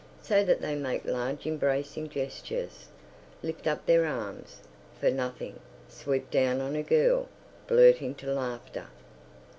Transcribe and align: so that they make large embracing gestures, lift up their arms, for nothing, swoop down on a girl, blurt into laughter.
so 0.23 0.43
that 0.43 0.61
they 0.63 0.73
make 0.73 1.05
large 1.05 1.45
embracing 1.45 2.09
gestures, 2.09 2.87
lift 3.43 3.67
up 3.67 3.85
their 3.85 4.03
arms, 4.07 4.61
for 4.99 5.11
nothing, 5.11 5.59
swoop 5.89 6.31
down 6.31 6.59
on 6.59 6.75
a 6.75 6.81
girl, 6.81 7.27
blurt 7.67 8.01
into 8.01 8.25
laughter. 8.25 8.87